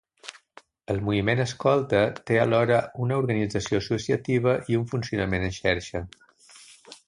El 0.93 1.01
moviment 1.09 1.41
escolta 1.43 1.99
té 2.31 2.39
alhora 2.45 2.79
una 3.07 3.21
organització 3.25 3.83
associativa 3.83 4.57
i 4.75 4.81
un 4.81 4.91
funcionament 4.95 5.49
en 5.51 5.55
xarxa. 5.63 6.07